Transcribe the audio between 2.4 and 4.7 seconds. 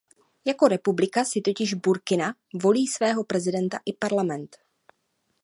volí svého prezidenta i parlament.